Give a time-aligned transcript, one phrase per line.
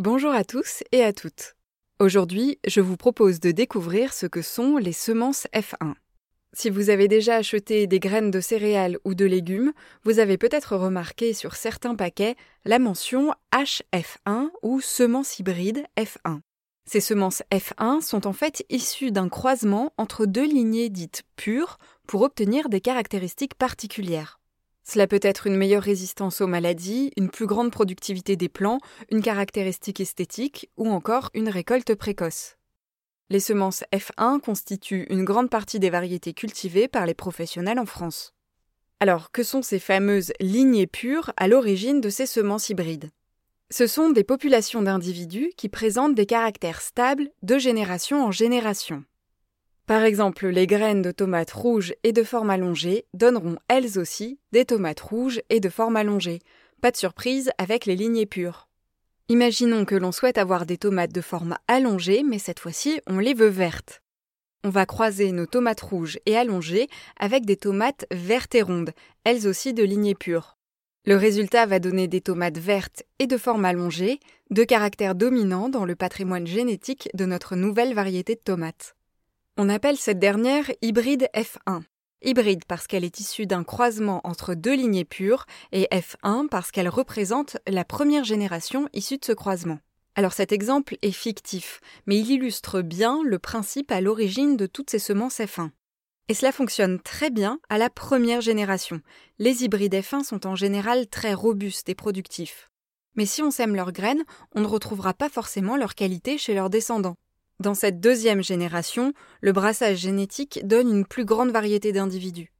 [0.00, 1.54] Bonjour à tous et à toutes.
[2.00, 5.94] Aujourd'hui, je vous propose de découvrir ce que sont les semences F1.
[6.52, 9.72] Si vous avez déjà acheté des graines de céréales ou de légumes,
[10.02, 12.34] vous avez peut-être remarqué sur certains paquets
[12.64, 16.40] la mention HF1 ou semences hybrides F1.
[16.90, 22.22] Ces semences F1 sont en fait issues d'un croisement entre deux lignées dites pures pour
[22.22, 24.40] obtenir des caractéristiques particulières.
[24.84, 28.78] Cela peut être une meilleure résistance aux maladies, une plus grande productivité des plants,
[29.10, 32.56] une caractéristique esthétique ou encore une récolte précoce.
[33.30, 38.34] Les semences F1 constituent une grande partie des variétés cultivées par les professionnels en France.
[39.00, 43.10] Alors, que sont ces fameuses lignées pures à l'origine de ces semences hybrides?
[43.70, 49.02] Ce sont des populations d'individus qui présentent des caractères stables de génération en génération.
[49.86, 54.64] Par exemple, les graines de tomates rouges et de forme allongée donneront elles aussi des
[54.64, 56.40] tomates rouges et de forme allongée.
[56.80, 58.68] Pas de surprise avec les lignées pures.
[59.28, 63.34] Imaginons que l'on souhaite avoir des tomates de forme allongée, mais cette fois-ci on les
[63.34, 64.00] veut vertes.
[64.64, 66.88] On va croiser nos tomates rouges et allongées
[67.18, 68.92] avec des tomates vertes et rondes,
[69.24, 70.56] elles aussi de lignées pures.
[71.04, 75.84] Le résultat va donner des tomates vertes et de forme allongée, deux caractères dominants dans
[75.84, 78.94] le patrimoine génétique de notre nouvelle variété de tomates.
[79.56, 81.82] On appelle cette dernière hybride F1.
[82.22, 86.88] Hybride parce qu'elle est issue d'un croisement entre deux lignées pures et F1 parce qu'elle
[86.88, 89.78] représente la première génération issue de ce croisement.
[90.16, 94.90] Alors cet exemple est fictif, mais il illustre bien le principe à l'origine de toutes
[94.90, 95.70] ces semences F1.
[96.28, 99.00] Et cela fonctionne très bien à la première génération.
[99.38, 102.70] Les hybrides F1 sont en général très robustes et productifs.
[103.14, 104.24] Mais si on sème leurs graines,
[104.56, 107.14] on ne retrouvera pas forcément leur qualité chez leurs descendants.
[107.60, 112.52] Dans cette deuxième génération, le brassage génétique donne une plus grande variété d'individus.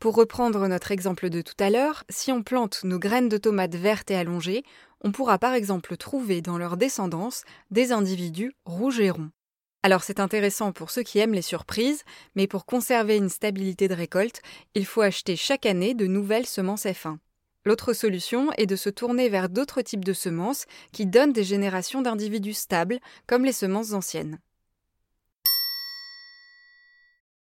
[0.00, 3.76] Pour reprendre notre exemple de tout à l'heure, si on plante nos graines de tomates
[3.76, 4.64] vertes et allongées,
[5.02, 9.30] on pourra par exemple trouver dans leur descendance des individus rouges et ronds.
[9.82, 12.02] Alors c'est intéressant pour ceux qui aiment les surprises,
[12.34, 14.42] mais pour conserver une stabilité de récolte,
[14.74, 17.18] il faut acheter chaque année de nouvelles semences F1.
[17.66, 22.00] L'autre solution est de se tourner vers d'autres types de semences qui donnent des générations
[22.00, 24.38] d'individus stables, comme les semences anciennes.